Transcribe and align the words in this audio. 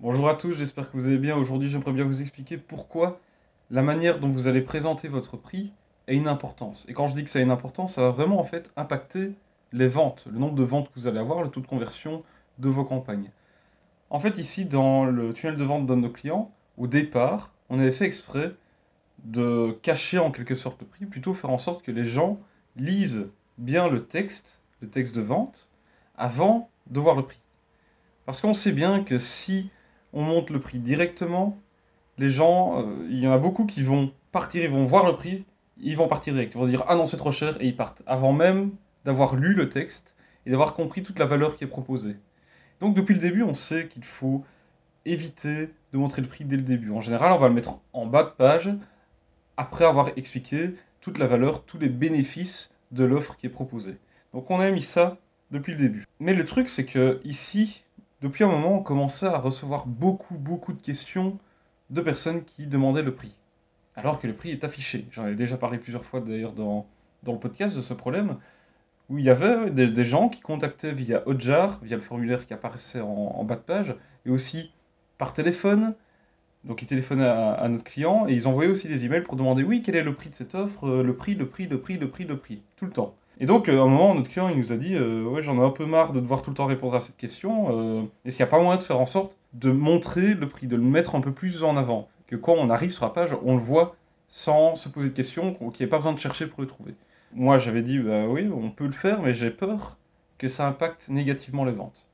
Bonjour 0.00 0.28
à 0.28 0.34
tous, 0.34 0.52
j'espère 0.52 0.90
que 0.90 0.96
vous 0.96 1.06
allez 1.06 1.18
bien. 1.18 1.36
Aujourd'hui, 1.36 1.68
j'aimerais 1.68 1.92
bien 1.92 2.04
vous 2.04 2.20
expliquer 2.20 2.58
pourquoi 2.58 3.20
la 3.70 3.80
manière 3.80 4.18
dont 4.18 4.28
vous 4.28 4.48
allez 4.48 4.60
présenter 4.60 5.06
votre 5.06 5.36
prix 5.36 5.72
a 6.08 6.12
une 6.12 6.26
importance. 6.26 6.84
Et 6.88 6.92
quand 6.92 7.06
je 7.06 7.14
dis 7.14 7.22
que 7.22 7.30
ça 7.30 7.38
a 7.38 7.42
une 7.42 7.52
importance, 7.52 7.94
ça 7.94 8.02
va 8.02 8.10
vraiment 8.10 8.40
en 8.40 8.44
fait 8.44 8.72
impacter 8.76 9.34
les 9.72 9.86
ventes, 9.86 10.26
le 10.30 10.38
nombre 10.38 10.56
de 10.56 10.64
ventes 10.64 10.88
que 10.88 10.98
vous 10.98 11.06
allez 11.06 11.20
avoir, 11.20 11.42
le 11.42 11.48
taux 11.48 11.60
de 11.60 11.68
conversion 11.68 12.24
de 12.58 12.68
vos 12.68 12.84
campagnes. 12.84 13.30
En 14.10 14.18
fait, 14.18 14.36
ici, 14.36 14.64
dans 14.64 15.04
le 15.04 15.32
tunnel 15.32 15.56
de 15.56 15.64
vente 15.64 15.86
de 15.86 15.94
nos 15.94 16.10
clients, 16.10 16.50
au 16.76 16.88
départ, 16.88 17.52
on 17.70 17.78
avait 17.78 17.92
fait 17.92 18.04
exprès 18.04 18.52
de 19.24 19.78
cacher 19.80 20.18
en 20.18 20.32
quelque 20.32 20.56
sorte 20.56 20.80
le 20.80 20.88
prix, 20.88 21.06
plutôt 21.06 21.34
faire 21.34 21.50
en 21.50 21.58
sorte 21.58 21.84
que 21.84 21.92
les 21.92 22.04
gens 22.04 22.40
lisent 22.76 23.28
bien 23.58 23.88
le 23.88 24.04
texte, 24.04 24.60
le 24.80 24.90
texte 24.90 25.14
de 25.14 25.22
vente, 25.22 25.68
avant 26.16 26.68
de 26.88 26.98
voir 26.98 27.14
le 27.14 27.22
prix. 27.22 27.40
Parce 28.26 28.40
qu'on 28.40 28.54
sait 28.54 28.72
bien 28.72 29.04
que 29.04 29.18
si 29.18 29.70
on 30.14 30.22
monte 30.22 30.50
le 30.50 30.60
prix 30.60 30.78
directement, 30.78 31.58
les 32.16 32.30
gens, 32.30 32.80
euh, 32.80 33.06
il 33.10 33.18
y 33.18 33.26
en 33.26 33.32
a 33.32 33.38
beaucoup 33.38 33.66
qui 33.66 33.82
vont 33.82 34.12
partir, 34.32 34.62
ils 34.62 34.70
vont 34.70 34.84
voir 34.84 35.04
le 35.06 35.16
prix, 35.16 35.44
ils 35.76 35.96
vont 35.96 36.08
partir 36.08 36.32
direct. 36.32 36.54
Ils 36.54 36.58
vont 36.58 36.66
dire 36.66 36.84
ah 36.88 36.94
non 36.94 37.04
c'est 37.04 37.16
trop 37.16 37.32
cher 37.32 37.60
et 37.60 37.66
ils 37.66 37.76
partent. 37.76 38.02
Avant 38.06 38.32
même 38.32 38.70
d'avoir 39.04 39.36
lu 39.36 39.54
le 39.54 39.68
texte 39.68 40.14
et 40.46 40.50
d'avoir 40.50 40.74
compris 40.74 41.02
toute 41.02 41.18
la 41.18 41.26
valeur 41.26 41.56
qui 41.56 41.64
est 41.64 41.68
proposée. 41.68 42.16
Donc 42.80 42.94
depuis 42.94 43.14
le 43.14 43.20
début, 43.20 43.42
on 43.42 43.54
sait 43.54 43.88
qu'il 43.88 44.04
faut 44.04 44.44
éviter 45.04 45.70
de 45.92 45.98
montrer 45.98 46.22
le 46.22 46.28
prix 46.28 46.44
dès 46.44 46.56
le 46.56 46.62
début. 46.62 46.90
En 46.92 47.00
général, 47.00 47.32
on 47.32 47.38
va 47.38 47.48
le 47.48 47.54
mettre 47.54 47.78
en 47.92 48.06
bas 48.06 48.22
de 48.22 48.30
page 48.30 48.70
après 49.56 49.84
avoir 49.84 50.10
expliqué 50.16 50.74
toute 51.00 51.18
la 51.18 51.26
valeur, 51.26 51.64
tous 51.64 51.78
les 51.78 51.88
bénéfices 51.88 52.70
de 52.92 53.04
l'offre 53.04 53.36
qui 53.36 53.46
est 53.46 53.50
proposée. 53.50 53.96
Donc 54.32 54.50
on 54.50 54.60
a 54.60 54.70
mis 54.70 54.82
ça 54.82 55.18
depuis 55.50 55.72
le 55.72 55.78
début. 55.78 56.06
Mais 56.20 56.34
le 56.34 56.44
truc, 56.44 56.68
c'est 56.68 56.84
que 56.84 57.20
ici, 57.24 57.84
depuis 58.24 58.42
un 58.42 58.48
moment, 58.48 58.78
on 58.78 58.82
commençait 58.82 59.26
à 59.26 59.36
recevoir 59.36 59.86
beaucoup, 59.86 60.36
beaucoup 60.36 60.72
de 60.72 60.80
questions 60.80 61.38
de 61.90 62.00
personnes 62.00 62.42
qui 62.42 62.66
demandaient 62.66 63.02
le 63.02 63.14
prix. 63.14 63.36
Alors 63.96 64.18
que 64.18 64.26
le 64.26 64.32
prix 64.32 64.50
est 64.50 64.64
affiché. 64.64 65.06
J'en 65.10 65.26
ai 65.26 65.34
déjà 65.34 65.58
parlé 65.58 65.76
plusieurs 65.76 66.06
fois 66.06 66.20
d'ailleurs 66.20 66.54
dans, 66.54 66.86
le 67.26 67.38
podcast 67.38 67.76
de 67.76 67.82
ce 67.82 67.92
problème, 67.92 68.38
où 69.10 69.18
il 69.18 69.26
y 69.26 69.28
avait 69.28 69.70
des, 69.70 70.04
gens 70.04 70.30
qui 70.30 70.40
contactaient 70.40 70.94
via 70.94 71.22
Hotjar, 71.28 71.80
via 71.82 71.96
le 71.96 72.02
formulaire 72.02 72.46
qui 72.46 72.54
apparaissait 72.54 73.02
en, 73.02 73.44
bas 73.44 73.56
de 73.56 73.60
page, 73.60 73.94
et 74.24 74.30
aussi 74.30 74.72
par 75.18 75.34
téléphone. 75.34 75.94
Donc 76.64 76.80
ils 76.80 76.86
téléphonaient 76.86 77.28
à, 77.28 77.68
notre 77.68 77.84
client 77.84 78.26
et 78.26 78.32
ils 78.32 78.48
envoyaient 78.48 78.70
aussi 78.70 78.88
des 78.88 79.04
emails 79.04 79.20
pour 79.20 79.36
demander 79.36 79.62
oui, 79.64 79.82
quel 79.84 79.96
est 79.96 80.02
le 80.02 80.14
prix 80.14 80.30
de 80.30 80.34
cette 80.34 80.54
offre, 80.54 80.88
euh, 80.88 81.02
le 81.02 81.14
prix, 81.14 81.34
le 81.34 81.46
prix, 81.46 81.66
le 81.66 81.78
prix, 81.78 81.98
le 81.98 82.08
prix, 82.08 82.24
le 82.24 82.38
prix, 82.38 82.62
tout 82.76 82.86
le 82.86 82.92
temps. 82.92 83.14
Et 83.40 83.46
donc, 83.46 83.68
euh, 83.68 83.80
à 83.80 83.82
un 83.82 83.86
moment, 83.86 84.14
notre 84.14 84.30
client, 84.30 84.48
il 84.48 84.58
nous 84.58 84.72
a 84.72 84.76
dit 84.76 84.94
euh, 84.94 85.24
Ouais, 85.24 85.42
j'en 85.42 85.58
ai 85.58 85.64
un 85.64 85.70
peu 85.70 85.86
marre 85.86 86.12
de 86.12 86.20
devoir 86.20 86.42
tout 86.42 86.50
le 86.50 86.56
temps 86.56 86.66
répondre 86.66 86.94
à 86.94 87.00
cette 87.00 87.16
question. 87.16 87.68
Euh, 87.70 88.02
Est-ce 88.24 88.36
qu'il 88.36 88.44
n'y 88.44 88.48
a 88.48 88.50
pas 88.50 88.62
moyen 88.62 88.78
de 88.78 88.82
faire 88.82 89.00
en 89.00 89.06
sorte 89.06 89.36
de 89.52 89.70
montrer 89.70 90.34
le 90.34 90.48
prix, 90.48 90.66
de 90.66 90.76
le 90.76 90.82
mettre 90.82 91.14
un 91.14 91.20
peu 91.20 91.32
plus 91.32 91.64
en 91.64 91.76
avant 91.76 92.08
Que 92.26 92.36
quand 92.36 92.54
on 92.54 92.70
arrive 92.70 92.90
sur 92.92 93.04
la 93.04 93.10
page, 93.10 93.36
on 93.44 93.54
le 93.54 93.62
voit 93.62 93.96
sans 94.28 94.74
se 94.74 94.88
poser 94.88 95.10
de 95.10 95.14
questions, 95.14 95.54
qu'il 95.54 95.84
n'y 95.84 95.88
ait 95.88 95.90
pas 95.90 95.98
besoin 95.98 96.12
de 96.12 96.18
chercher 96.18 96.46
pour 96.46 96.60
le 96.60 96.66
trouver. 96.66 96.94
Moi, 97.32 97.58
j'avais 97.58 97.82
dit 97.82 97.98
Bah 97.98 98.26
oui, 98.26 98.48
on 98.52 98.70
peut 98.70 98.86
le 98.86 98.92
faire, 98.92 99.20
mais 99.22 99.34
j'ai 99.34 99.50
peur 99.50 99.96
que 100.38 100.48
ça 100.48 100.66
impacte 100.66 101.08
négativement 101.08 101.64
les 101.64 101.72
ventes. 101.72 102.06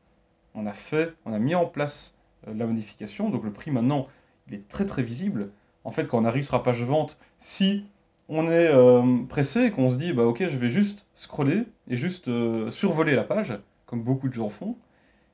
On 0.55 0.67
a 0.67 0.73
fait, 0.73 1.15
on 1.27 1.33
a 1.33 1.39
mis 1.39 1.55
en 1.55 1.67
place 1.67 2.17
la 2.47 2.67
modification, 2.67 3.29
donc 3.31 3.45
le 3.45 3.53
prix 3.53 3.71
maintenant, 3.71 4.09
il 4.49 4.55
est 4.55 4.69
très 4.69 4.87
très 4.87 5.03
visible. 5.03 5.51
En 5.85 5.91
fait, 5.91 6.09
quand 6.09 6.19
on 6.19 6.25
arrive 6.25 6.43
sur 6.43 6.55
la 6.55 6.63
page 6.63 6.81
de 6.81 6.85
vente, 6.85 7.19
si 7.39 7.85
on 8.31 8.49
est 8.49 8.69
euh, 8.69 9.03
pressé 9.29 9.65
et 9.65 9.71
qu'on 9.73 9.91
se 9.91 9.99
dit, 9.99 10.13
bah 10.13 10.25
ok, 10.25 10.47
je 10.49 10.57
vais 10.57 10.69
juste 10.69 11.07
scroller 11.15 11.65
et 11.89 11.97
juste 11.97 12.29
euh, 12.29 12.71
survoler 12.71 13.17
la 13.17 13.25
page, 13.25 13.59
comme 13.87 14.03
beaucoup 14.03 14.29
de 14.29 14.35
gens 14.35 14.49
font, 14.49 14.77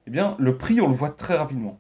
eh 0.07 0.11
bien, 0.11 0.35
le 0.39 0.57
prix, 0.57 0.81
on 0.81 0.89
le 0.89 0.95
voit 0.95 1.11
très 1.11 1.37
rapidement. 1.37 1.79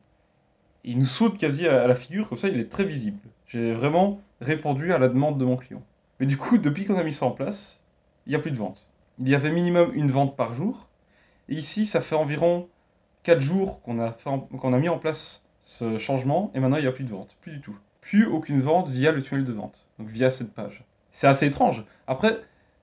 Il 0.84 0.98
nous 0.98 1.06
saute 1.06 1.38
quasi 1.38 1.66
à, 1.66 1.86
la 1.86 1.94
figure, 1.94 2.28
comme 2.28 2.36
ça, 2.36 2.48
il 2.48 2.60
est 2.60 2.68
très 2.68 2.84
visible. 2.84 3.18
J'ai 3.46 3.72
vraiment 3.72 4.20
répondu 4.42 4.92
à 4.92 4.98
la 4.98 5.08
demande 5.08 5.38
de 5.38 5.44
mon 5.44 5.56
client. 5.56 5.82
Mais 6.20 6.26
du 6.26 6.36
coup, 6.36 6.58
depuis 6.58 6.84
qu'on 6.84 6.98
a 6.98 7.02
mis 7.02 7.14
ça 7.14 7.24
en 7.24 7.30
place, 7.30 7.80
il 8.26 8.30
n'y 8.30 8.36
a 8.36 8.38
plus 8.38 8.50
de 8.50 8.56
vente. 8.56 8.86
Il 9.18 9.28
y 9.28 9.34
avait 9.34 9.50
minimum 9.50 9.92
une 9.94 10.10
vente 10.10 10.36
par 10.36 10.54
jour. 10.54 10.88
Et 11.48 11.54
ici, 11.54 11.86
ça 11.86 12.02
fait 12.02 12.14
environ 12.14 12.68
4 13.22 13.40
jours 13.40 13.80
qu'on 13.80 14.00
a, 14.00 14.10
qu'on 14.10 14.72
a 14.72 14.78
mis 14.78 14.90
en 14.90 14.98
place 14.98 15.42
ce 15.62 15.96
changement, 15.96 16.52
et 16.54 16.60
maintenant, 16.60 16.76
il 16.76 16.82
n'y 16.82 16.88
a 16.88 16.92
plus 16.92 17.04
de 17.04 17.10
vente. 17.10 17.36
Plus 17.40 17.52
du 17.52 17.60
tout. 17.62 17.76
Plus 18.02 18.26
aucune 18.26 18.60
vente 18.60 18.88
via 18.88 19.12
le 19.12 19.22
tunnel 19.22 19.44
de 19.44 19.52
vente, 19.52 19.88
donc 19.98 20.08
via 20.08 20.28
cette 20.28 20.52
page. 20.52 20.84
C'est 21.16 21.28
assez 21.28 21.46
étrange. 21.46 21.82
Après, 22.06 22.42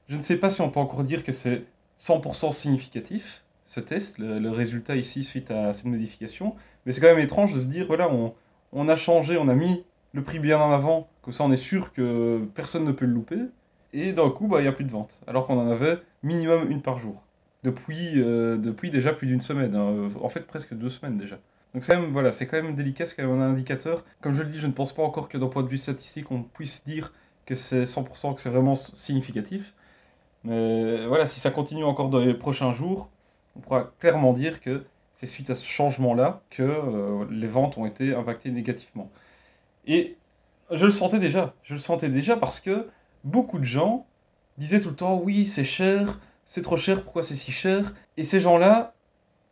je 0.10 0.18
ne 0.18 0.24
sais 0.24 0.38
pas 0.38 0.50
si 0.50 0.60
on 0.62 0.72
peut 0.72 0.80
encore 0.80 1.04
dire 1.04 1.24
que 1.24 1.32
c'est 1.32 1.66
100% 2.00 2.52
significatif, 2.52 3.44
ce 3.64 3.80
test, 3.80 4.18
le, 4.18 4.50
résultat 4.50 4.96
ici 4.96 5.24
suite 5.24 5.52
à 5.52 5.72
cette 5.72 5.86
modification, 5.86 6.56
mais 6.84 6.94
c'est 6.94 7.00
quand 7.00 7.14
même 7.14 7.20
étrange 7.20 7.54
de 7.54 7.60
se 7.60 7.68
dire, 7.68 7.86
voilà, 7.86 8.10
on, 8.72 8.90
a 8.90 8.96
changé, 8.96 9.38
on 9.38 9.48
a 9.50 9.54
mis 9.54 9.84
le 10.14 10.24
prix 10.24 10.40
bien 10.40 10.60
en 10.60 10.72
avant, 10.72 11.10
comme 11.22 11.32
ça 11.32 11.44
on 11.44 11.52
est 11.52 11.56
sûr 11.58 11.94
que 11.94 12.44
personne 12.56 12.86
ne 12.86 12.92
peut 12.92 13.06
le 13.06 13.14
louper, 13.14 13.38
et 13.94 14.14
d'un 14.14 14.32
coup, 14.32 14.48
bah, 14.48 14.62
il 14.62 14.64
n'y 14.64 14.68
a 14.68 14.72
plus 14.72 14.86
de 14.86 14.92
vente, 14.92 15.20
alors 15.28 15.46
qu'on 15.46 15.60
en 15.60 15.70
avait 15.70 16.00
minimum 16.24 16.72
une 16.72 16.82
par 16.82 16.98
jour. 16.98 17.28
Depuis, 17.62 18.14
euh, 18.20 18.58
depuis 18.58 18.90
déjà 18.90 19.14
plus 19.14 19.28
d'une 19.28 19.42
semaine, 19.42 19.76
hein. 19.76 20.10
en 20.20 20.30
fait 20.30 20.48
presque 20.48 20.74
deux 20.74 20.90
semaines 20.90 21.18
déjà. 21.18 21.38
Donc 21.76 21.84
c'est 21.84 21.96
voilà, 21.96 22.32
quand 22.32 22.54
même 22.54 22.74
délicat, 22.74 23.06
c'est 23.06 23.16
quand 23.16 23.28
même 23.28 23.40
un 23.40 23.52
indicateur. 23.52 24.04
Comme 24.22 24.34
je 24.34 24.42
le 24.42 24.50
dis, 24.50 24.60
je 24.60 24.68
ne 24.68 24.74
pense 24.74 24.92
pas 24.92 25.04
encore 25.04 25.30
que 25.30 25.38
d'un 25.38 25.48
point 25.48 25.62
de 25.62 25.68
vue 25.68 25.78
statistique, 25.78 26.32
on 26.32 26.42
puisse 26.42 26.84
dire 26.84 27.14
que 27.46 27.56
c'est 27.56 27.84
100%, 27.84 28.36
que 28.36 28.42
c'est 28.42 28.50
vraiment 28.50 28.76
significatif. 28.76 29.74
Mais 30.44 31.06
voilà, 31.08 31.26
si 31.26 31.40
ça 31.40 31.52
continue 31.52 31.84
encore 31.84 32.10
dans 32.10 32.20
les 32.20 32.34
prochains 32.34 32.72
jours, 32.72 33.10
on 33.56 33.60
pourra 33.60 33.92
clairement 34.00 34.34
dire 34.34 34.62
que 34.62 34.86
c'est 35.14 35.26
suite 35.26 35.50
à 35.50 35.56
ce 35.56 35.66
changement-là 35.66 36.42
que 36.50 36.64
euh, 36.64 37.26
les 37.30 37.48
ventes 37.48 37.78
ont 37.78 37.86
été 37.86 38.16
impactées 38.16 38.52
négativement. 38.52 39.10
Et 39.86 40.18
je 40.72 40.86
le 40.86 40.92
sentais 40.92 41.20
déjà, 41.20 41.54
je 41.64 41.74
le 41.74 41.80
sentais 41.80 42.10
déjà 42.10 42.36
parce 42.36 42.60
que 42.60 42.90
beaucoup 43.24 43.60
de 43.60 43.64
gens 43.66 44.08
disaient 44.58 44.80
tout 44.80 44.90
le 44.90 44.96
temps 44.96 45.16
oui, 45.18 45.46
c'est 45.46 45.64
cher, 45.64 46.20
c'est 46.46 46.62
trop 46.62 46.78
cher, 46.78 47.04
pourquoi 47.04 47.24
c'est 47.24 47.36
si 47.36 47.52
cher? 47.52 47.94
Et 48.18 48.24
ces 48.24 48.40
gens-là, 48.40 48.96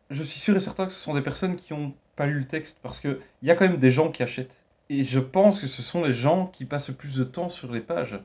je 0.10 0.24
suis 0.24 0.40
sûr 0.40 0.56
et 0.56 0.60
certain 0.60 0.86
que 0.86 0.92
ce 0.92 1.00
sont 1.00 1.14
des 1.14 1.22
personnes 1.22 1.56
qui 1.56 1.74
n'ont 1.74 1.94
pas 2.16 2.26
lu 2.26 2.40
le 2.40 2.46
texte 2.46 2.80
parce 2.82 3.00
qu'il 3.00 3.20
y 3.44 3.52
a 3.52 3.56
quand 3.56 3.68
même 3.68 3.78
des 3.78 3.92
gens 3.92 4.12
qui 4.12 4.24
achètent. 4.24 4.58
Et 4.94 5.04
je 5.04 5.22
pense 5.22 5.62
que 5.62 5.68
ce 5.68 5.82
sont 5.82 6.04
les 6.04 6.12
gens 6.12 6.48
qui 6.48 6.66
passent 6.66 6.90
le 6.90 6.96
plus 6.96 7.16
de 7.16 7.24
temps 7.24 7.48
sur 7.48 7.72
les 7.72 7.80
pages. 7.80 8.20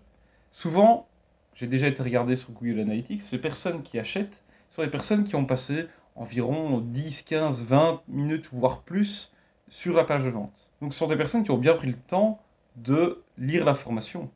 Souvent, 0.51 1.07
j'ai 1.55 1.69
déjà 1.69 1.87
été 1.87 2.03
regardé 2.03 2.35
sur 2.35 2.51
Google 2.51 2.81
Analytics, 2.81 3.31
les 3.31 3.39
personnes 3.39 3.85
qui 3.85 4.01
achètent 4.01 4.43
sont 4.69 4.83
les 4.83 4.91
personnes 4.91 5.23
qui 5.23 5.37
ont 5.37 5.45
passé 5.45 5.87
environ 6.17 6.81
10, 6.81 7.23
15, 7.23 7.63
20 7.63 8.03
minutes, 8.09 8.49
voire 8.53 8.83
plus, 8.83 9.33
sur 9.69 9.95
la 9.95 10.03
page 10.03 10.25
de 10.25 10.31
vente. 10.31 10.73
Donc 10.83 10.93
ce 10.93 10.99
sont 10.99 11.07
des 11.07 11.15
personnes 11.15 11.45
qui 11.45 11.53
ont 11.53 11.57
bien 11.57 11.75
pris 11.75 11.87
le 11.87 11.95
temps 12.09 12.43
de 12.75 13.23
lire 13.39 13.65
l'information, 13.65 14.29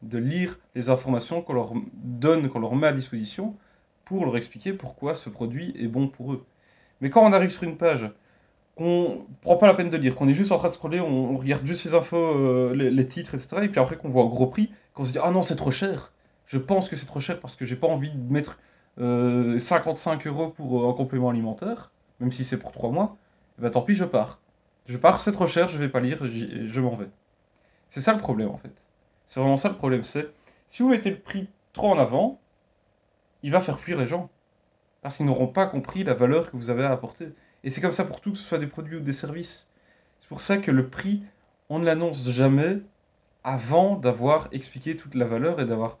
de 0.00 0.16
lire 0.16 0.58
les 0.74 0.88
informations 0.88 1.42
qu'on 1.42 1.52
leur 1.52 1.74
donne, 1.92 2.48
qu'on 2.48 2.60
leur 2.60 2.74
met 2.74 2.86
à 2.86 2.92
disposition, 2.94 3.54
pour 4.06 4.24
leur 4.24 4.38
expliquer 4.38 4.72
pourquoi 4.72 5.12
ce 5.12 5.28
produit 5.28 5.74
est 5.78 5.88
bon 5.88 6.08
pour 6.08 6.32
eux. 6.32 6.46
Mais 7.02 7.10
quand 7.10 7.22
on 7.22 7.34
arrive 7.34 7.50
sur 7.50 7.64
une 7.64 7.76
page 7.76 8.10
qu'on 8.76 9.26
prend 9.40 9.56
pas 9.56 9.66
la 9.66 9.74
peine 9.74 9.88
de 9.88 9.96
lire, 9.96 10.14
qu'on 10.14 10.28
est 10.28 10.34
juste 10.34 10.52
en 10.52 10.58
train 10.58 10.68
de 10.68 10.74
scroller, 10.74 11.00
on, 11.00 11.36
regarde 11.36 11.64
juste 11.64 11.84
les 11.84 11.94
infos, 11.94 12.16
euh, 12.16 12.74
les, 12.74 13.06
titres, 13.06 13.34
etc. 13.34 13.62
Et 13.62 13.68
puis 13.68 13.80
après 13.80 13.96
qu'on 13.96 14.10
voit 14.10 14.22
un 14.22 14.28
gros 14.28 14.46
prix, 14.46 14.70
qu'on 14.94 15.04
se 15.04 15.12
dit 15.12 15.18
ah 15.22 15.30
non 15.30 15.42
c'est 15.42 15.56
trop 15.56 15.70
cher. 15.70 16.12
Je 16.44 16.58
pense 16.58 16.88
que 16.88 16.94
c'est 16.94 17.06
trop 17.06 17.18
cher 17.18 17.40
parce 17.40 17.56
que 17.56 17.64
j'ai 17.64 17.74
pas 17.74 17.88
envie 17.88 18.10
de 18.10 18.32
mettre 18.32 18.58
55 18.98 20.26
euh, 20.26 20.30
euros 20.30 20.48
pour 20.50 20.84
euh, 20.84 20.90
un 20.90 20.92
complément 20.92 21.30
alimentaire, 21.30 21.90
même 22.20 22.30
si 22.30 22.44
c'est 22.44 22.58
pour 22.58 22.70
3 22.70 22.90
mois. 22.90 23.16
Et 23.58 23.60
eh 23.60 23.62
ben 23.62 23.70
tant 23.70 23.82
pis 23.82 23.94
je 23.94 24.04
pars. 24.04 24.40
Je 24.84 24.98
pars, 24.98 25.20
c'est 25.20 25.32
trop 25.32 25.46
cher, 25.46 25.68
je 25.68 25.78
vais 25.78 25.88
pas 25.88 26.00
lire, 26.00 26.20
je 26.24 26.80
m'en 26.80 26.94
vais. 26.94 27.08
C'est 27.88 28.02
ça 28.02 28.12
le 28.12 28.20
problème 28.20 28.50
en 28.50 28.58
fait. 28.58 28.72
C'est 29.26 29.40
vraiment 29.40 29.56
ça 29.56 29.70
le 29.70 29.74
problème, 29.74 30.02
c'est 30.02 30.28
si 30.68 30.82
vous 30.82 30.90
mettez 30.90 31.10
le 31.10 31.18
prix 31.18 31.48
trop 31.72 31.90
en 31.90 31.98
avant, 31.98 32.40
il 33.42 33.50
va 33.50 33.60
faire 33.60 33.80
fuir 33.80 33.98
les 33.98 34.06
gens. 34.06 34.30
Parce 35.02 35.16
qu'ils 35.16 35.26
n'auront 35.26 35.46
pas 35.46 35.66
compris 35.66 36.04
la 36.04 36.14
valeur 36.14 36.50
que 36.50 36.56
vous 36.56 36.68
avez 36.68 36.84
à 36.84 36.90
apporter. 36.90 37.28
Et 37.66 37.70
c'est 37.70 37.80
comme 37.80 37.92
ça 37.92 38.04
pour 38.04 38.20
tout, 38.20 38.30
que 38.30 38.38
ce 38.38 38.44
soit 38.44 38.58
des 38.58 38.68
produits 38.68 38.96
ou 38.96 39.00
des 39.00 39.12
services. 39.12 39.66
C'est 40.20 40.28
pour 40.28 40.40
ça 40.40 40.56
que 40.56 40.70
le 40.70 40.88
prix, 40.88 41.24
on 41.68 41.80
ne 41.80 41.84
l'annonce 41.84 42.30
jamais 42.30 42.78
avant 43.42 43.96
d'avoir 43.96 44.48
expliqué 44.52 44.96
toute 44.96 45.16
la 45.16 45.26
valeur 45.26 45.60
et 45.60 45.66
d'avoir 45.66 45.98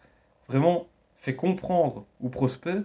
vraiment 0.48 0.86
fait 1.16 1.34
comprendre 1.34 2.06
au 2.22 2.28
prospect 2.28 2.82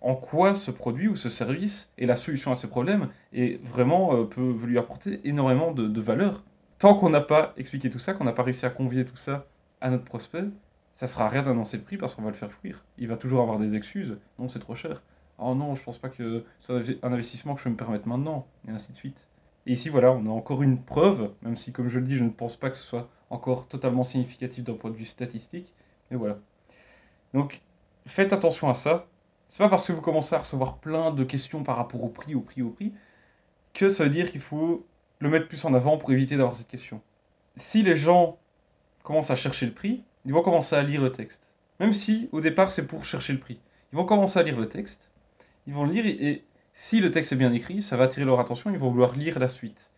en 0.00 0.14
quoi 0.14 0.54
ce 0.54 0.70
produit 0.70 1.06
ou 1.06 1.16
ce 1.16 1.28
service 1.28 1.90
est 1.98 2.06
la 2.06 2.16
solution 2.16 2.50
à 2.50 2.54
ses 2.54 2.66
problèmes 2.66 3.10
et 3.34 3.60
vraiment 3.62 4.14
euh, 4.14 4.24
peut 4.24 4.56
lui 4.64 4.78
apporter 4.78 5.20
énormément 5.24 5.72
de, 5.72 5.86
de 5.86 6.00
valeur. 6.00 6.44
Tant 6.78 6.94
qu'on 6.94 7.10
n'a 7.10 7.20
pas 7.20 7.52
expliqué 7.58 7.90
tout 7.90 7.98
ça, 7.98 8.14
qu'on 8.14 8.24
n'a 8.24 8.32
pas 8.32 8.42
réussi 8.42 8.64
à 8.64 8.70
convier 8.70 9.04
tout 9.04 9.16
ça 9.16 9.46
à 9.82 9.90
notre 9.90 10.04
prospect, 10.04 10.44
ça 10.94 11.06
sera 11.06 11.28
rien 11.28 11.42
d'annoncer 11.42 11.76
le 11.76 11.82
prix 11.82 11.98
parce 11.98 12.14
qu'on 12.14 12.22
va 12.22 12.30
le 12.30 12.36
faire 12.36 12.52
fuir. 12.52 12.86
Il 12.96 13.08
va 13.08 13.18
toujours 13.18 13.42
avoir 13.42 13.58
des 13.58 13.74
excuses. 13.74 14.16
Non, 14.38 14.48
c'est 14.48 14.60
trop 14.60 14.74
cher 14.74 15.02
oh 15.38 15.54
non, 15.54 15.74
je 15.74 15.82
pense 15.82 15.98
pas 15.98 16.08
que 16.08 16.44
c'est 16.60 16.72
un 17.02 17.12
investissement 17.12 17.54
que 17.54 17.60
je 17.60 17.64
peux 17.64 17.70
me 17.70 17.76
permettre 17.76 18.08
maintenant, 18.08 18.46
et 18.68 18.70
ainsi 18.70 18.92
de 18.92 18.96
suite. 18.96 19.26
Et 19.66 19.72
ici, 19.72 19.88
voilà, 19.88 20.12
on 20.12 20.26
a 20.26 20.30
encore 20.30 20.62
une 20.62 20.82
preuve, 20.82 21.32
même 21.42 21.56
si, 21.56 21.72
comme 21.72 21.88
je 21.88 21.98
le 21.98 22.06
dis, 22.06 22.16
je 22.16 22.24
ne 22.24 22.30
pense 22.30 22.56
pas 22.56 22.70
que 22.70 22.76
ce 22.76 22.82
soit 22.82 23.08
encore 23.30 23.66
totalement 23.66 24.04
significatif 24.04 24.62
d'un 24.62 24.74
point 24.74 24.90
de 24.90 24.96
vue 24.96 25.04
statistique, 25.04 25.74
mais 26.10 26.16
voilà. 26.16 26.38
Donc, 27.32 27.62
faites 28.06 28.32
attention 28.32 28.68
à 28.68 28.74
ça. 28.74 29.06
C'est 29.48 29.58
pas 29.58 29.68
parce 29.68 29.86
que 29.86 29.92
vous 29.92 30.00
commencez 30.00 30.34
à 30.34 30.38
recevoir 30.38 30.78
plein 30.78 31.10
de 31.10 31.24
questions 31.24 31.62
par 31.62 31.76
rapport 31.76 32.02
au 32.02 32.08
prix, 32.08 32.34
au 32.34 32.40
prix, 32.40 32.62
au 32.62 32.70
prix, 32.70 32.92
que 33.72 33.88
ça 33.88 34.04
veut 34.04 34.10
dire 34.10 34.30
qu'il 34.30 34.40
faut 34.40 34.86
le 35.18 35.28
mettre 35.28 35.48
plus 35.48 35.64
en 35.64 35.74
avant 35.74 35.96
pour 35.98 36.12
éviter 36.12 36.36
d'avoir 36.36 36.54
cette 36.54 36.68
question. 36.68 37.00
Si 37.56 37.82
les 37.82 37.94
gens 37.94 38.38
commencent 39.02 39.30
à 39.30 39.36
chercher 39.36 39.66
le 39.66 39.72
prix, 39.72 40.04
ils 40.24 40.32
vont 40.32 40.42
commencer 40.42 40.76
à 40.76 40.82
lire 40.82 41.00
le 41.00 41.12
texte. 41.12 41.52
Même 41.80 41.92
si 41.92 42.28
au 42.32 42.40
départ 42.40 42.70
c'est 42.70 42.86
pour 42.86 43.04
chercher 43.04 43.32
le 43.32 43.38
prix. 43.38 43.60
Ils 43.92 43.96
vont 43.96 44.04
commencer 44.04 44.38
à 44.38 44.42
lire 44.42 44.58
le 44.58 44.68
texte, 44.68 45.10
ils 45.66 45.74
vont 45.74 45.84
le 45.84 45.92
lire 45.92 46.06
et, 46.06 46.44
si 46.74 47.00
le 47.00 47.10
texte 47.10 47.32
est 47.32 47.36
bien 47.36 47.52
écrit, 47.52 47.82
ça 47.82 47.96
va 47.96 48.04
attirer 48.04 48.26
leur 48.26 48.40
attention, 48.40 48.70
ils 48.70 48.78
vont 48.78 48.90
vouloir 48.90 49.14
lire 49.14 49.38
la 49.38 49.46
suite. 49.46 49.90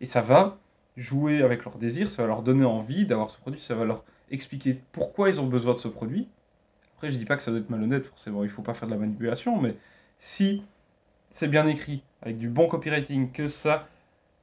Et 0.00 0.06
ça 0.06 0.20
va 0.20 0.58
jouer 0.96 1.42
avec 1.42 1.64
leur 1.64 1.78
désir, 1.78 2.10
ça 2.10 2.22
va 2.22 2.28
leur 2.28 2.42
donner 2.42 2.64
envie 2.64 3.06
d'avoir 3.06 3.30
ce 3.30 3.38
produit, 3.38 3.60
ça 3.60 3.76
va 3.76 3.84
leur 3.84 4.04
expliquer 4.30 4.80
pourquoi 4.90 5.28
ils 5.28 5.40
ont 5.40 5.46
besoin 5.46 5.74
de 5.74 5.78
ce 5.78 5.88
produit. 5.88 6.28
Après, 6.96 7.12
je 7.12 7.18
dis 7.18 7.24
pas 7.24 7.36
que 7.36 7.42
ça 7.42 7.52
doit 7.52 7.60
être 7.60 7.70
malhonnête, 7.70 8.04
forcément, 8.04 8.42
il 8.42 8.50
faut 8.50 8.62
pas 8.62 8.74
faire 8.74 8.88
de 8.88 8.94
la 8.94 8.98
manipulation, 8.98 9.60
mais 9.60 9.76
si 10.18 10.64
c'est 11.30 11.48
bien 11.48 11.66
écrit, 11.66 12.02
avec 12.20 12.38
du 12.38 12.48
bon 12.48 12.68
copywriting, 12.68 13.30
que 13.30 13.48
ça, 13.48 13.88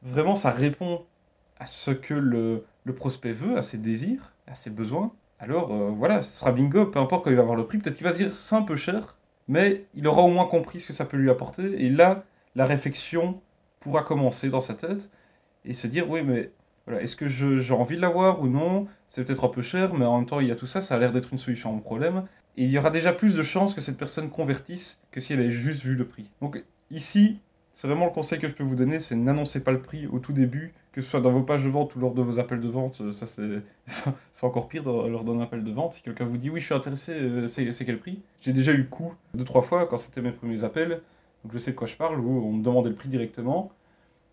vraiment, 0.02 0.36
ça 0.36 0.52
répond 0.52 1.06
à 1.58 1.66
ce 1.66 1.92
que 1.92 2.14
le, 2.14 2.66
prospect 2.96 3.34
veut, 3.34 3.58
à 3.58 3.62
ses 3.62 3.78
désirs, 3.78 4.32
à 4.48 4.56
ses 4.56 4.72
besoins, 4.72 5.14
alors 5.40 5.72
euh, 5.72 5.92
voilà, 5.92 6.22
ce 6.22 6.40
sera 6.40 6.52
bingo, 6.52 6.88
peu 6.88 7.00
importe 7.00 7.24
quand 7.24 7.30
il 7.30 7.36
va 7.36 7.44
avoir 7.44 7.56
le 7.56 7.68
prix, 7.68 7.78
peut-être 7.78 7.96
qu'il 7.96 8.06
va 8.06 8.14
se 8.14 8.18
dire 8.18 8.34
c'est 8.34 8.56
un 8.56 8.64
peu 8.64 8.76
cher, 8.76 9.16
mais 9.50 9.86
il 9.96 10.08
aura 10.08 10.22
au 10.22 10.30
moins 10.30 10.46
compris 10.46 10.80
ce 10.80 10.88
que 10.88 10.94
ça 10.94 11.04
peut 11.04 11.18
lui 11.18 11.30
apporter, 11.30 11.84
et 11.84 11.90
là, 11.90 12.24
la 12.56 12.66
réflexion 12.66 13.42
pourra 13.82 14.04
commencer 14.04 14.50
dans 14.50 14.62
sa 14.62 14.76
tête, 14.76 15.10
et 15.66 15.74
se 15.74 15.88
dire 15.88 16.10
oui, 16.10 16.22
mais 16.22 16.52
voilà, 16.86 17.02
est-ce 17.02 17.16
que 17.16 17.28
j'ai 17.28 17.74
envie 17.74 17.98
de 17.98 18.02
l'avoir 18.02 18.42
ou 18.42 18.48
non? 18.48 18.88
C'est 19.08 19.24
peut-être 19.24 19.44
un 19.44 19.50
peu 19.50 19.62
cher, 19.62 19.94
mais 19.94 20.06
en 20.06 20.18
même 20.18 20.28
temps, 20.28 20.40
il 20.40 20.48
y 20.48 20.52
a 20.52 20.56
tout 20.56 20.68
ça, 20.68 20.82
ça 20.82 20.96
a 20.96 21.00
l'air 21.00 21.12
d'être 21.12 21.34
une 21.34 21.40
solution 21.40 21.72
à 21.72 21.74
mon 21.74 21.80
problème, 21.80 22.24
et 22.58 22.64
il 22.64 22.70
y 22.70 22.78
aura 22.78 22.92
déjà 22.92 23.12
plus 23.12 23.36
de 23.36 23.44
chances 23.44 23.74
que 23.74 23.82
cette 23.82 23.98
personne 23.98 24.30
convertisse 24.30 25.00
que 25.12 25.20
si 25.20 25.34
elle 25.34 25.40
avait 25.40 25.52
juste 25.52 25.84
vu 25.84 25.96
le 25.96 26.08
prix. 26.08 26.30
Donc 26.42 26.64
ici, 26.92 27.40
c'est 27.80 27.88
vraiment 27.88 28.04
le 28.04 28.12
conseil 28.12 28.40
que 28.40 28.48
je 28.50 28.54
peux 28.54 28.64
vous 28.66 28.76
donner, 28.76 29.00
c'est 29.00 29.16
n'annoncez 29.16 29.64
pas 29.64 29.72
le 29.72 29.82
prix 29.82 30.06
au 30.08 30.20
tout 30.20 30.34
début, 30.34 30.74
que 30.92 31.00
ce 31.00 31.10
soit 31.10 31.22
dans 31.22 31.32
vos 31.32 31.44
pages 31.44 31.64
de 31.64 31.70
vente 31.70 31.96
ou 31.96 32.00
lors 32.02 32.14
de 32.14 32.22
vos 32.22 32.38
appels 32.38 32.60
de 32.60 32.68
vente. 32.68 33.02
Ça, 33.14 33.26
c'est 33.26 34.44
encore 34.44 34.68
pire 34.68 34.84
lors 34.84 35.24
d'un 35.24 35.40
appel 35.40 35.64
de 35.64 35.72
vente. 35.72 35.94
Si 35.94 36.02
quelqu'un 36.02 36.26
vous 36.26 36.36
dit 36.36 36.50
oui, 36.50 36.60
je 36.60 36.66
suis 36.66 36.74
intéressé, 36.74 37.14
euh, 37.14 37.48
c'est 37.48 37.86
quel 37.86 37.98
prix? 37.98 38.22
J'ai 38.42 38.52
déjà 38.52 38.74
eu 38.74 38.80
le 38.80 38.84
coup 38.84 39.14
deux, 39.34 39.46
trois 39.46 39.62
fois 39.62 39.86
quand 39.86 39.98
c'était 39.98 40.20
mes 40.20 40.34
premiers 40.34 40.66
appels, 40.66 41.02
donc 41.46 41.54
je 41.54 41.58
sais 41.58 41.72
de 41.72 41.78
quoi 41.78 41.88
je 41.88 41.96
parle, 41.96 42.20
où 42.20 42.46
on 42.46 42.52
me 42.52 42.62
demandait 42.62 42.90
le 42.90 42.96
prix 42.96 43.08
directement. 43.08 43.72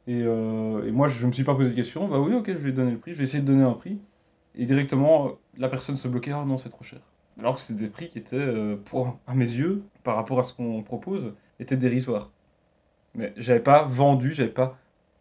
Et, 0.09 0.23
euh, 0.25 0.85
et 0.85 0.91
moi, 0.91 1.07
je 1.07 1.23
ne 1.23 1.29
me 1.29 1.33
suis 1.33 1.45
pas 1.45 1.55
posé 1.55 1.71
de 1.71 1.77
question. 1.77 2.09
Bah 2.09 2.19
oui, 2.19 2.35
ok, 2.35 2.49
je 2.49 2.55
vais 2.55 2.73
donner 2.73 2.91
le 2.91 2.99
prix, 2.99 3.13
je 3.13 3.19
vais 3.19 3.25
essayer 3.25 3.45
de 3.45 3.47
donner 3.47 3.63
un 3.63 3.75
prix. 3.75 4.01
Et 4.57 4.67
directement, 4.67 5.35
la 5.57 5.69
personne 5.69 5.97
se 5.97 6.09
bloquait, 6.09 6.33
ah 6.33 6.45
non, 6.45 6.59
c'est 6.59 6.71
trop 6.71 6.83
cher. 6.83 6.99
Alors 7.39 7.55
que 7.55 7.61
c'était 7.61 7.85
des 7.85 7.91
prix 7.91 8.09
qui 8.09 8.19
étaient, 8.19 8.35
euh, 8.35 8.75
à 9.29 9.35
mes 9.37 9.49
yeux, 9.49 9.85
par 10.03 10.17
rapport 10.17 10.41
à 10.41 10.43
ce 10.43 10.53
qu'on 10.53 10.83
propose, 10.83 11.33
étaient 11.61 11.77
dérisoires. 11.77 12.33
Mais 13.17 13.33
j'avais 13.37 13.61
pas 13.61 13.83
vendu, 13.85 14.33
j'avais 14.33 14.51
pas 14.51 14.79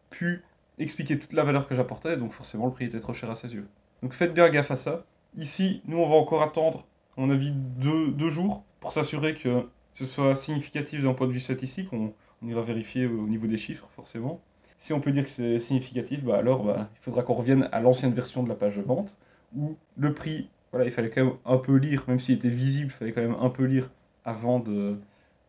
pu 0.09 0.43
expliquer 0.77 1.17
toute 1.17 1.33
la 1.33 1.43
valeur 1.43 1.67
que 1.67 1.75
j'apportais, 1.75 2.17
donc 2.17 2.33
forcément 2.33 2.65
le 2.65 2.71
prix 2.71 2.85
était 2.85 2.99
trop 2.99 3.13
cher 3.13 3.31
à 3.31 3.35
ses 3.35 3.53
yeux. 3.53 3.67
Donc 4.03 4.13
faites 4.13 4.33
bien 4.33 4.49
gaffe 4.49 4.71
à 4.71 4.75
ça. 4.75 5.05
Ici, 5.37 5.81
nous 5.85 5.97
on 5.97 6.07
va 6.07 6.15
encore 6.15 6.43
attendre, 6.43 6.85
à 7.17 7.21
mon 7.21 7.29
avis, 7.29 7.51
deux, 7.51 8.11
deux 8.11 8.29
jours 8.29 8.63
pour 8.81 8.91
s'assurer 8.91 9.35
que 9.35 9.67
ce 9.95 10.05
soit 10.05 10.35
significatif 10.35 11.03
d'un 11.03 11.13
point 11.13 11.27
de 11.27 11.31
vue 11.31 11.39
statistique. 11.39 11.91
On, 11.93 12.13
on, 12.41 12.47
ira 12.47 12.61
vérifier 12.61 13.05
au 13.07 13.27
niveau 13.27 13.47
des 13.47 13.57
chiffres, 13.57 13.87
forcément. 13.95 14.41
Si 14.77 14.91
on 14.91 14.99
peut 14.99 15.11
dire 15.11 15.23
que 15.23 15.29
c'est 15.29 15.59
significatif, 15.59 16.23
bah 16.23 16.37
alors 16.37 16.65
bah, 16.65 16.89
il 16.93 17.03
faudra 17.03 17.23
qu'on 17.23 17.33
revienne 17.33 17.69
à 17.71 17.79
l'ancienne 17.79 18.13
version 18.13 18.43
de 18.43 18.49
la 18.49 18.55
page 18.55 18.75
de 18.75 18.81
vente, 18.81 19.17
où 19.55 19.77
le 19.95 20.13
prix, 20.13 20.49
voilà, 20.71 20.85
il 20.85 20.91
fallait 20.91 21.09
quand 21.09 21.23
même 21.23 21.33
un 21.45 21.57
peu 21.57 21.77
lire, 21.77 22.03
même 22.09 22.19
s'il 22.19 22.35
était 22.35 22.49
visible, 22.49 22.87
il 22.87 22.91
fallait 22.91 23.13
quand 23.13 23.21
même 23.21 23.37
un 23.39 23.49
peu 23.49 23.63
lire 23.63 23.89
avant 24.25 24.59
de, 24.59 24.97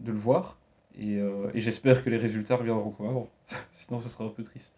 de 0.01 0.13
le 0.13 0.19
voir. 0.19 0.57
Euh, 1.01 1.51
et, 1.55 1.61
j'espère 1.61 2.03
que 2.03 2.11
les 2.11 2.17
résultats 2.17 2.57
reviendront 2.57 2.91
comme 2.91 3.07
avant. 3.07 3.29
Sinon, 3.73 4.01
ce 4.01 4.09
sera 4.09 4.25
un 4.25 4.29
peu 4.29 4.43
triste. 4.43 4.75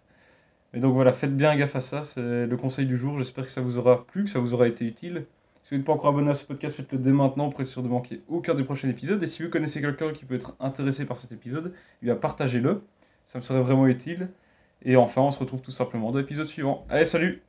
Mais 0.73 0.81
donc 0.81 0.95
voilà, 0.95 1.13
faites 1.13 1.37
bien 1.37 1.57
gaffe 1.57 1.77
à 1.77 1.81
ça. 1.81 2.05
C'est 2.05 2.47
le 2.47 2.57
conseil 2.57 2.87
du 2.87 2.97
jour. 2.97 3.19
J'espère 3.19 3.45
que 3.45 3.51
ça 3.51 3.61
vous 3.61 3.79
aura 3.79 4.05
plu, 4.07 4.25
que 4.25 4.31
ça 4.31 4.39
vous 4.39 4.55
aura 4.55 4.69
été 4.69 4.85
utile. 4.85 5.25
Si 5.63 5.75
vous 5.75 5.77
n'êtes 5.79 5.87
pas 5.87 5.93
encore 5.93 6.11
abonné 6.11 6.31
à 6.31 6.35
ce 6.35 6.45
podcast, 6.45 6.77
faites-le 6.77 6.99
dès 6.99 7.13
maintenant 7.13 7.51
pour 7.51 7.61
être 7.61 7.67
sûr 7.67 7.83
de 7.83 7.89
manquer 7.89 8.23
aucun 8.29 8.55
des 8.55 8.65
prochains 8.65 8.89
épisodes. 8.89 9.23
Et 9.23 9.27
si 9.27 9.43
vous 9.43 9.51
connaissez 9.51 9.81
quelqu'un 9.81 10.13
qui 10.13 10.25
peut 10.25 10.35
être 10.35 10.55
intéressé 10.61 11.05
par 11.05 11.17
cet 11.17 11.33
épisode, 11.33 11.73
eh 12.03 12.15
partagez-le. 12.15 12.83
Ça 13.27 13.39
me 13.39 13.43
serait 13.43 13.61
vraiment 13.61 13.87
utile. 13.87 14.31
Et 14.83 14.97
enfin, 14.97 15.23
on 15.23 15.31
se 15.31 15.39
retrouve 15.39 15.61
tout 15.61 15.71
simplement 15.71 16.11
dans 16.13 16.19
l'épisode 16.19 16.47
suivant. 16.47 16.87
Allez, 16.89 17.05
salut 17.05 17.48